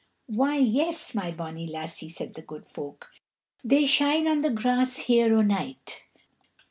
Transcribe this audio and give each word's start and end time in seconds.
"Why, 0.25 0.57
yes, 0.57 1.13
my 1.13 1.29
bonny 1.31 1.67
lassie," 1.67 2.09
said 2.09 2.33
the 2.33 2.41
Good 2.41 2.65
Folk. 2.65 3.11
"They 3.63 3.85
shine 3.85 4.27
on 4.27 4.41
the 4.41 4.49
grass 4.49 4.97
here 4.97 5.37
o' 5.37 5.43
night. 5.43 6.05